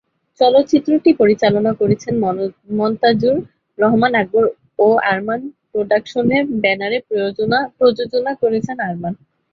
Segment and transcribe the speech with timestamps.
[0.39, 2.13] চলচ্চিত্রটি পরিচালনা করেছেন
[2.77, 3.37] মনতাজুর
[3.77, 4.43] রহমান আকবর
[4.79, 9.13] ও আরমান প্রোডাকশনের ব্যানারে প্রযোজনা করেছেন আরমান।